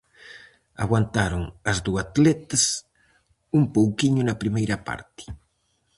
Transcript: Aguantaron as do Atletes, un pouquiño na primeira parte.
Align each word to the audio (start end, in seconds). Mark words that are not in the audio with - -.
Aguantaron 0.83 1.43
as 1.71 1.77
do 1.85 1.91
Atletes, 2.03 2.63
un 3.59 3.63
pouquiño 3.75 4.21
na 4.25 4.39
primeira 4.41 4.77
parte. 4.87 5.23